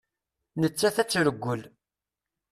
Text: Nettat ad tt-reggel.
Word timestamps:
Nettat 0.61 0.95
ad 1.01 1.07
tt-reggel. 1.07 1.61